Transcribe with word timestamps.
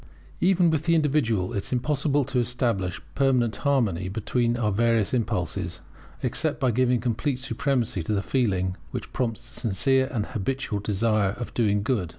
Even 0.39 0.71
with 0.71 0.85
the 0.85 0.95
individual, 0.95 1.53
it 1.53 1.61
is 1.65 1.71
impossible 1.71 2.25
to 2.25 2.39
establish 2.39 2.99
permanent 3.13 3.57
harmony 3.57 4.09
between 4.09 4.57
our 4.57 4.71
various 4.71 5.13
impulses, 5.13 5.81
except 6.23 6.59
by 6.59 6.71
giving 6.71 6.99
complete 6.99 7.37
supremacy 7.37 8.01
to 8.01 8.13
the 8.15 8.23
feeling 8.23 8.77
which 8.89 9.13
prompts 9.13 9.47
the 9.53 9.59
sincere 9.59 10.09
and 10.11 10.25
habitual 10.25 10.79
desire 10.79 11.33
of 11.33 11.53
doing 11.53 11.83
good. 11.83 12.09